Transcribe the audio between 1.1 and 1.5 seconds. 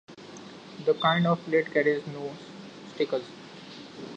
of